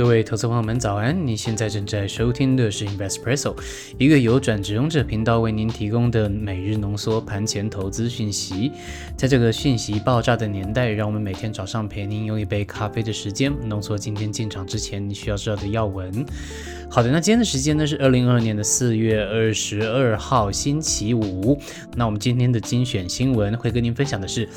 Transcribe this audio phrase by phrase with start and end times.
[0.00, 1.26] 各位投资朋友们，早安！
[1.26, 3.54] 你现在正在收听的是 Investpresso，
[3.98, 8.72] 一个由转职勇者频道为您提供的每日浓缩盘前投资讯息。
[9.14, 16.24] 在这个讯息爆炸的年代，让我们每天早上陪您用一杯咖啡的时间，浓缩今天进场之前你需要知道的要闻。
[16.88, 21.60] 好的，那今天的时间呢是二零二二年的四月二十二号星期五。
[21.94, 24.48] 那我们今天的精选新闻会跟您分享的是。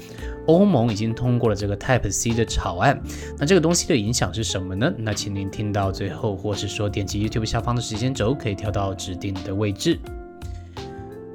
[0.48, 3.02] 欧盟已经通过了这个 Type C 的草案，
[3.38, 4.94] 那这个东西的影响是什么呢？
[4.98, 10.00] 那请您听到最后，或是说点击 YouTube 下方的时间轴，可以跳到指定的位置。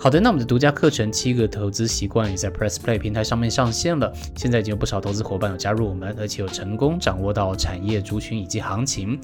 [0.00, 4.12] 好的，那我们的独家课程《七个投资习惯》也在 Press Play 平台上面上线了。
[4.36, 9.18] 现在已经有不少投资伙伴有加入我们，而且有成功掌握到产业族群以及行情。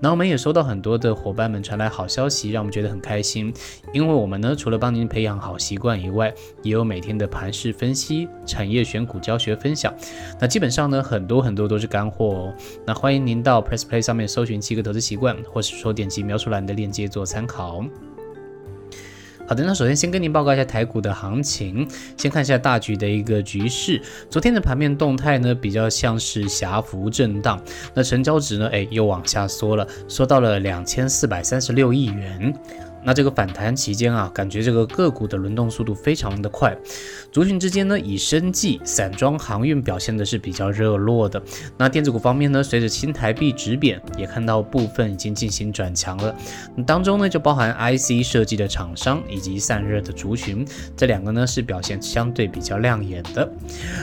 [0.00, 3.50] 那我们也收到很多的伙伴们传来好消息，让我们觉得很开心。
[3.94, 9.90] 因为我们呢，除了帮您培养好习惯以外，也有每天的盘势分析、产业选股教学分享。
[10.38, 12.54] 那基本上呢，很多很多都是干货哦。
[12.86, 17.82] 那欢迎您到 Press Play 上面搜寻《七个投资习惯》，或是说点击描述栏的链接做参考。
[19.48, 23.98] 好的，那首先先跟您报告一下台股的行情，先看一下大局的一个局势。
[24.28, 27.58] 昨天的盘面动态呢，比较像是狭幅震荡，
[27.94, 32.54] 那成交值呢，哎，又往下缩了，缩到了两千四百三十六亿元。
[33.04, 36.76] 那这个反弹期间啊，感觉这个个股的轮动速度非常的快，
[37.32, 41.40] 族群之间呢，以生技、散装、航运表现的是比较热络的。
[41.76, 46.34] 那电子股方面呢，随着新台币值贬，也看到部分已经进行转强了。
[46.86, 53.48] 当中呢，就包含 IC 设计的厂商以及散热的族群，这两个呢是表现相对比较亮眼的。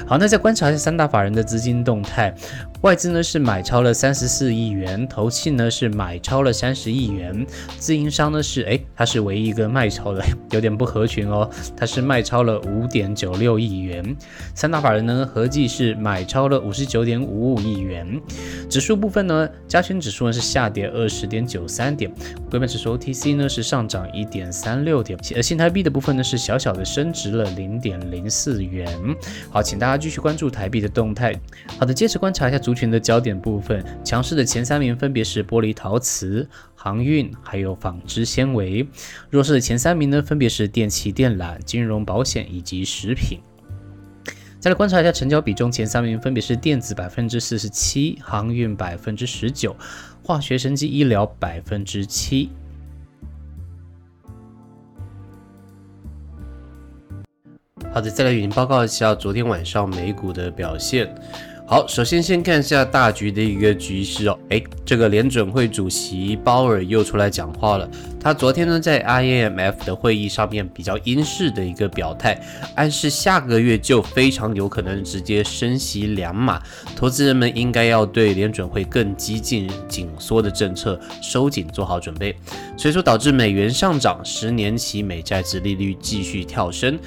[0.07, 2.33] 好，那再观察一下三大法人的资金动态。
[2.81, 7.45] 外资呢是买超了三十四亿元，投信呢是买超了三十亿元，
[7.79, 14.15] 自营商呢是哎，它是唯一一个卖超的， 有点不合群哦，它是卖超了五点九六亿元。
[14.53, 18.21] 三大法人呢合计是买超了五十九点五五亿元。
[18.69, 22.13] 指数部分呢，加权指数呢是下跌二十点九三点，
[22.51, 28.87] 规本指数 OTC 呢是上涨一点三六点，而新台币的部分呢是小小的升值了零点零四元。
[29.49, 31.33] 好，请大家继续关注台币的动态。
[31.79, 32.75] 好的，接着观察一下族。
[32.75, 36.45] 群的焦点部分，强势的前三名分别是玻璃陶瓷、
[36.85, 38.85] 航运，还有纺织纤维；
[39.31, 43.39] 弱势前三名呢，分别是电器电缆、金融保险以及食品。
[44.59, 49.75] 再来观察一下成交比重，前三名分别是电子百分之四十七、航运百分之十九、
[50.21, 52.51] 化学生机医疗百分之七。
[57.91, 61.11] 好的，再来与您报告一下昨天晚上美股的表现。
[61.67, 64.37] 好，首先先看一下大局的一个局势哦。
[64.49, 67.89] 哎，这个联准会主席鲍尔又出来讲话了。
[68.25, 72.35] 他昨天呢在 IMF 的会议上面比较阴示的一个表态，
[72.73, 76.59] 暗示下个月就非常有可能直接升息两码，
[76.95, 82.35] 投资人们应该要对联准会更激进紧缩的政策收紧做好准备。
[82.75, 86.97] 所以说导致美元上涨，十年期美债值利率继续跳升。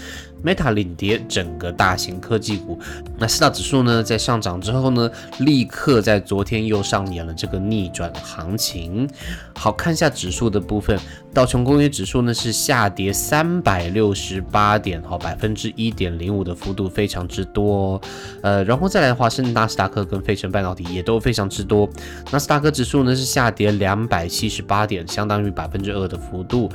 [0.45, 2.79] Meta 领跌整个大型科技股，
[3.19, 9.11] 那四大指数呢，在上涨之后呢，立刻在昨天又上演了这个逆转行情。
[9.57, 10.97] 好看一下指数的部分，
[11.35, 18.01] 道琼工业指数呢是下跌三百六十八点，好百分之一点零五的幅度非常之多。
[18.43, 21.89] 呃，然后再来的话是纳斯达克跟费城半导体也都非常之多。
[22.33, 26.71] 纳斯达克指数呢是下跌两百七十八点，相当于百分之二的幅度。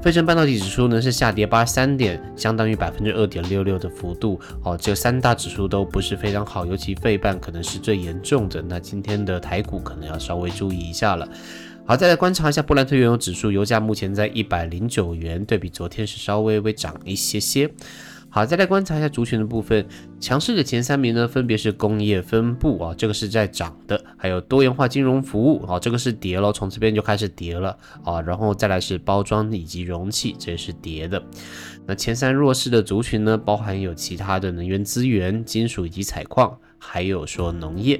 [0.00, 4.40] 费城半导体指数呢是下跌八十三点，相当于百分之二点六六的幅度。
[4.62, 8.62] 哦，这三大指数都不是非常好，尤其费半可能是最严重的。
[8.62, 11.28] 那今天的台股可能要稍微注意一下了。
[11.88, 17.70] 好，再来观察一下布兰特原油指数，油价目前在一百零九元，对比昨天是稍微微涨一些些。
[18.28, 19.86] 好，再来观察一下族群的部分，
[20.20, 31.22] 强势的前三名呢，分别是工业分布啊，这个是在涨的，还有多元化金融服务啊，这个是跌了，从这边就开始跌了啊，然后再来是包装以及容器，这也是跌的。
[31.86, 37.98] 那前三弱势的族群呢，包含有其他的能源资源、金属以及采矿，还有说农业。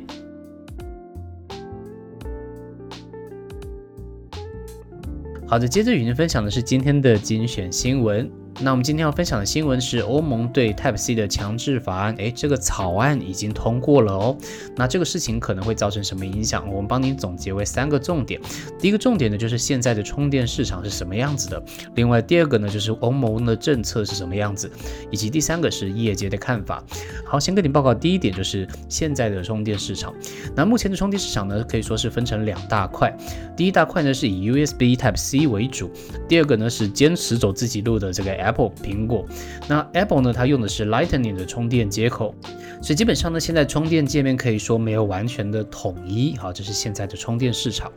[5.49, 8.31] 好的，接着与您分享的是今天的精选新闻。
[8.61, 14.37] 那我们今天要分享的新闻是欧盟对 Type C 的强制法案，诶，这个草案已经通过了哦。
[14.75, 16.69] 那这个事情可能会造成什么影响？
[16.73, 18.41] 我们帮您总结为三个重点。
[18.81, 21.63] 第一个重点呢，就是现在的充电市场是什么样子的；
[21.95, 24.69] 另外第二个呢，就是欧盟的政策是什么样子；
[25.13, 26.83] 以及第三个是业界的看法。
[27.25, 30.13] 好，先跟你报告第一点，就是现在的充电市场。
[30.57, 33.17] 那目前的充电市场呢，可以说是分成两大块。
[33.57, 35.89] 第一大块呢是以 USB Type C 为主，
[36.29, 38.48] 第二个呢是坚持走自己路的这个。
[38.49, 39.27] Apple 苹果。
[39.69, 42.35] 那 Apple 呢，它用的是 Lightning 的充电接口，
[42.83, 46.37] 所以基本上呢，现在充电界面可以说没有完全的统一。
[46.37, 47.93] 好，这是现在的充电市场。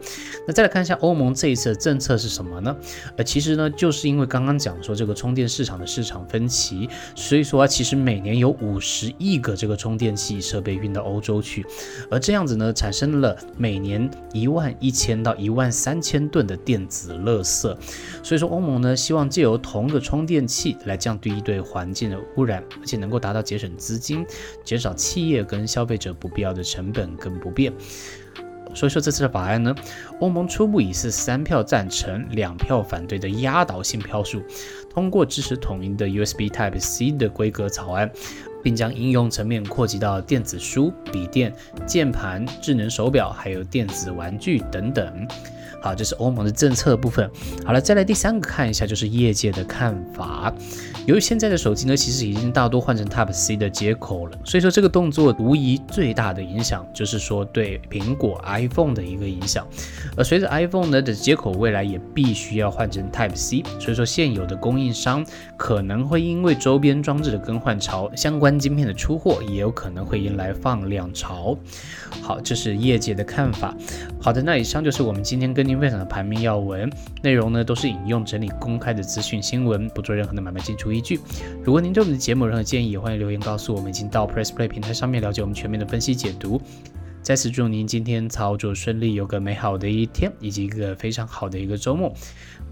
[0.48, 2.76] 那再来看一下欧盟这一次的政策是什么呢？
[3.18, 11.66] 呃，其实呢，就是因为刚刚讲说这个充电市场的市场分歧，所以说啊其实每年有五十亿个这个充电器设备运到欧洲去，
[12.10, 17.62] 而这样子呢，产生了每年一万一千到一万三千吨的电子垃圾。
[18.24, 24.26] 所以说欧盟呢，希望借由同个充电电器来降低对环境的污染，而且能够达到节省资金，
[24.64, 27.74] 减少企业跟消费者不必要的成本跟不便。
[28.74, 29.76] 所以说这次的法案呢，
[30.22, 34.42] 欧盟初步以是三票赞成、两票反对的压倒性票数，
[34.90, 38.10] 通过支持统一的 USB Type C 的规格草案，
[38.64, 41.54] 并将应用层面扩及到电子书、笔电、
[41.86, 45.28] 键盘、智能手表，还有电子玩具等等。
[45.82, 47.30] 好，这是欧盟的政策部分。
[47.66, 50.54] 好了，再来第三个看一下，就是业界的看法。
[51.08, 59.68] 由于现在的手机呢，其实已经大多换成 Type C 的接口了，所以说这个动作无疑最大的影响就是说对苹果 iPhone 的一个影响。
[60.16, 65.26] 而随着 iPhone 呢的接口未来也必须要换成 Type C，所以说现有的供应商
[65.58, 71.58] 可能会因为周边装置的更换潮，相关晶片的出货也有可能会迎来放量潮。
[72.22, 73.76] 好，这是业界的看法。
[74.22, 76.92] 好的，那以上就是我们今天跟您分享的盘面要闻
[77.22, 81.20] 内容呢，都是引用整理公开的资讯新闻，不做任何的买卖进出依据。
[81.64, 83.92] 如果您对我们的节目有任何建议，欢迎留言告诉我们。
[83.92, 86.62] 已经到 Press Play 平台上面了解我们全面的分析解读。
[87.22, 92.12] 再次祝您今天操作顺利，有个美好的一天，以及一个非常好的一个周末。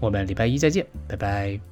[0.00, 1.69] 我们礼拜一再见，拜拜。